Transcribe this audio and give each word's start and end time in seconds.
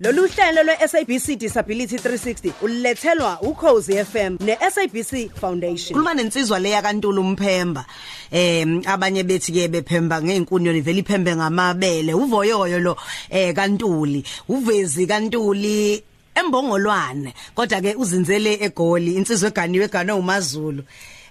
Lolu 0.00 0.28
hlelo 0.28 0.62
lwe-SABC 0.62 1.36
Disability 1.36 1.96
360 1.96 2.52
ulethelwa 2.62 3.40
ukhozi 3.42 4.04
FM 4.04 4.36
ne-SABC 4.40 5.30
Foundation. 5.40 5.92
Kuluma 5.92 6.14
nensizwa 6.14 6.58
leya 6.58 6.82
kaNtulu 6.82 7.22
Mphemba. 7.24 7.84
Eh 8.30 8.66
abanye 8.86 9.22
bethi 9.22 9.52
ke 9.52 9.68
bephemba 9.68 10.22
ngeenkunyo 10.22 10.72
vele 10.82 10.98
iphembe 11.00 11.36
ngamabele. 11.36 12.14
Uvoyoyo 12.14 12.78
lo 12.78 12.96
eh 13.28 13.52
kaNtuli, 13.54 14.22
uvezi 14.48 15.06
kaNtuli 15.06 16.02
embongolwane. 16.34 17.34
Kodwa 17.56 17.80
ke 17.80 17.94
uzinzele 17.96 18.54
egoli 18.62 19.14
insizwe 19.14 19.48
eganiwe 19.48 19.84
egana 19.86 20.14
uMazulu. 20.14 20.84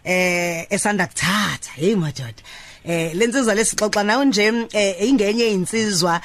Eh 0.04 0.68
esanda 0.70 1.08
kuthatha. 1.08 1.72
Hey 1.76 1.96
madoda. 1.96 2.44
Eh 2.88 3.12
lensizwa 3.14 3.56
lesixoxa 3.56 4.04
nawe 4.04 4.26
nje 4.26 4.68
eh 4.72 5.10
ingenye 5.10 5.44
einsizwa 5.44 6.22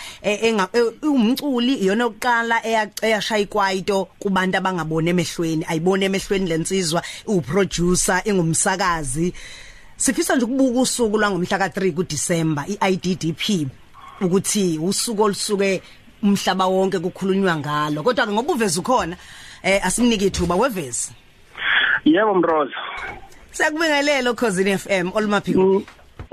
umculi 1.03 1.75
iyona 1.75 2.07
oqala 2.07 2.63
eyashaya 3.03 3.43
ikwaito 3.43 4.09
kubantu 4.19 4.57
abangabone 4.59 5.11
emehlweni 5.11 5.65
ayibone 5.69 6.07
emehlweni 6.07 6.47
lensizwa 6.47 7.03
uproducer 7.27 8.23
ingumsakazi. 8.25 9.35
Sifisa 9.97 10.37
nje 10.37 10.45
ukubuka 10.45 10.81
usuku 10.81 11.19
lwangomhla 11.19 11.59
ka3 11.59 11.93
kuDisemba 11.93 12.67
iIDDP 12.67 13.67
ukuthi 14.21 14.79
usuku 14.79 15.23
olusuke 15.23 15.83
umhlaba 16.23 16.67
wonke 16.67 16.99
kukhulunywa 16.99 17.57
ngalo. 17.57 18.03
Kodwa 18.03 18.27
ke 18.27 18.33
ngoba 18.33 18.53
uveza 18.53 18.81
ukhona 18.81 19.17
eh 19.63 19.87
asimnike 19.87 20.27
ithuba 20.27 20.55
wevezi. 20.55 21.11
Yebo 22.05 22.35
Mroza. 22.35 22.79
Siyakubingelela 23.51 24.31
ukhosini 24.31 24.79
FM 24.79 25.11
olumaphiko 25.15 25.83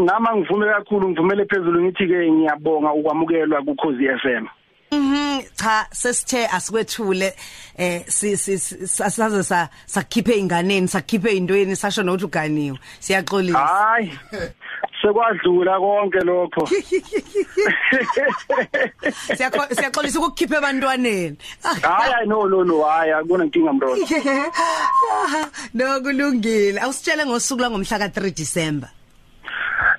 Ngama 0.01 0.35
ngivume 0.35 0.65
kakhulu 0.65 1.09
ngivumele 1.09 1.45
phezulu 1.45 1.81
ngithi 1.81 2.07
ke 2.07 2.31
ngiyabonga 2.31 2.93
ukwamukelwa 2.93 3.61
kuKhosi 3.61 4.07
FM. 4.21 4.45
Mhm 4.91 5.29
cha 5.55 5.87
sesithe 5.91 6.47
asikwethule 6.47 7.33
eh 7.77 8.03
sasaze 8.07 9.67
sakhiphe 9.85 10.37
inganeni 10.39 10.87
sakhiphe 10.87 11.37
indweni 11.37 11.75
sasho 11.75 12.03
nokuthi 12.03 12.25
uganiwe. 12.25 12.79
Siyaxolisa. 12.99 13.59
Hayi 13.59 14.11
sekwadlula 15.01 15.79
konke 15.79 16.19
lokho. 16.19 16.67
Siyaxolisa 19.35 20.19
ukukhipha 20.19 20.57
ebantwaneni. 20.57 21.37
Hayi 21.81 22.27
no 22.27 22.47
no 22.47 22.63
no 22.63 22.83
hayi 22.83 23.11
akuna 23.11 23.45
inkinga 23.45 23.73
mrolo 23.73 23.95
no 25.73 26.01
kulungile. 26.01 26.79
Awusitshele 26.79 27.25
ngosuku 27.25 27.61
langomhla 27.61 27.99
ka 27.99 28.07
3 28.07 28.35
December. 28.35 28.89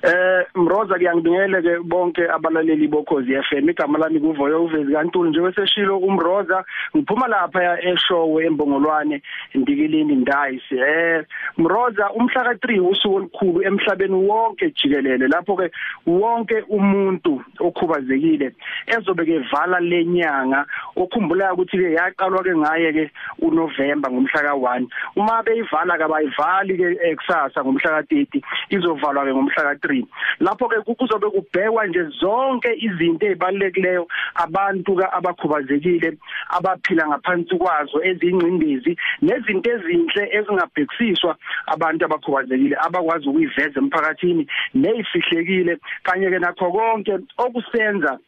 Eh 0.03 0.45
Mroza 0.55 0.95
kuyangibingele 0.95 1.61
ke 1.61 1.79
bonke 1.85 2.25
abalaleli 2.25 2.87
bokhozi 2.87 3.37
FM 3.37 3.69
igama 3.69 3.99
lami 3.99 4.19
kuvoyo 4.19 4.63
uvezi 4.65 4.93
kaNtuli 4.93 5.29
nje 5.29 5.39
weseshilo 5.39 5.97
umroza 5.97 6.63
ngiphuma 6.95 7.27
lapha 7.27 7.81
eshowe 7.81 8.45
embongolwane 8.45 9.21
ndikilini 9.53 10.15
ndayisi. 10.15 10.75
Eh 10.75 11.23
Mroza 11.57 12.09
umhla 12.11 12.41
ka3 12.41 12.81
usuku 12.81 13.15
olukhulu 13.15 13.61
emhlabeni 13.63 14.13
wonke 14.13 14.71
jikelele 14.71 15.27
lapho 15.27 15.55
ke 15.55 15.71
wonke 16.07 16.63
umuntu 16.69 17.43
okhubazekile 17.59 18.51
ezobe 18.87 19.25
kevala 19.25 19.79
lenyanga 19.79 20.65
okhumbulayo 20.95 21.53
ukuthi 21.53 21.77
ke 21.77 21.93
yaqalwa 21.93 22.43
ke 22.43 22.53
ngaye 22.57 22.91
ke 22.93 23.05
uNovember 23.41 24.11
ngomhla 24.11 24.41
ka1 24.49 24.87
uma 25.15 25.43
beyivala 25.43 25.97
kabayivali 25.97 26.77
ke 26.77 26.87
eksasa 27.11 27.63
ngomhla 27.63 28.01
ka30 28.01 28.41
izovalwa 28.69 29.25
ke 29.25 29.31
ngomhla 29.33 29.63
ka3 29.69 29.91
3 29.91 30.05
lapho 30.39 30.67
ke 30.67 30.81
kuzobe 30.81 31.29
kubhekwa 31.29 31.87
nje 31.87 32.03
zonke 32.03 32.69
izinto 32.79 33.25
ezibalulekileyo 33.25 34.07
abantu 34.35 34.95
ka 34.95 35.13
abakhubazekile 35.13 36.17
abaphila 36.49 37.07
ngaphansi 37.07 37.55
kwazo 37.57 38.03
ezingcindezi 38.03 38.97
nezinto 39.21 39.69
ezinhle 39.71 40.23
ezingabhekisiswa 40.37 41.35
abantu 41.67 42.05
abakhubazekile 42.05 42.75
abakwazi 42.85 43.29
ukuyiveza 43.29 43.79
emphakathini 43.79 44.47
nezifihlekile 44.73 45.77
kanye 46.03 46.29
ke 46.29 46.39
nakho 46.39 46.71
konke 46.71 47.13
okusenza 47.37 48.19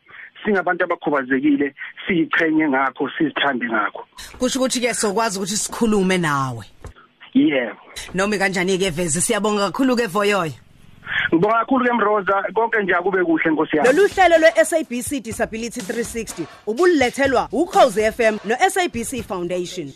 singabantu 0.46 0.84
abakhubazekile 0.84 1.74
siyiqhenye 2.08 2.70
ngakho 2.70 3.10
sizithande 3.18 3.66
ngakho. 3.66 4.06
Kusho 4.40 4.60
ukuthi 4.60 4.80
ke 4.80 4.94
sokwazi 4.94 5.38
ukuthi 5.40 5.58
sikhulume 5.58 6.18
nawe. 6.18 6.66
Yebo 7.34 7.78
noma 8.14 8.38
kanjani 8.38 8.78
ke 8.78 8.90
veze? 8.90 9.22
Siyabonga 9.22 9.72
kakhulu 9.72 9.96
ke 9.96 10.08
voyoyo. 10.08 10.54
Ngibonga 11.34 11.60
kakhulu 11.60 11.86
ke 11.86 11.94
Mroza. 11.94 12.44
Konke 12.54 12.84
nje 12.84 12.94
akube 12.94 13.24
kuhle 13.24 13.52
Nkosi 13.52 13.78
yami. 13.78 13.88
Lolu 13.90 14.08
hlelo 14.08 14.38
lwe-SABC 14.38 15.24
Disability 15.24 15.80
360 15.82 16.46
ubulethelwa 16.68 17.48
ukhozi 17.52 18.12
FM 18.12 18.38
no-SABC 18.46 19.24
Foundation. 19.24 19.92